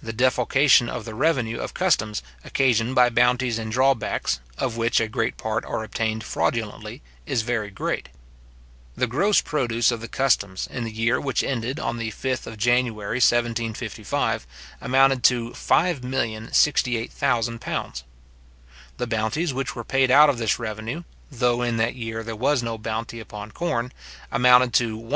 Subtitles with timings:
[0.00, 5.08] The defalcation of the revenue of customs occasioned by bounties and drawbacks, of which a
[5.08, 8.08] great part are obtained fraudulently, is very great.
[8.94, 12.58] The gross produce of the customs, in the year which ended on the 5th of
[12.58, 14.46] January 1755,
[14.80, 18.02] amounted to £5,068,000.
[18.98, 22.62] The bounties which were paid out of this revenue, though in that year there was
[22.62, 23.90] no bounty upon corn,
[24.30, 25.14] amounted to £167,806.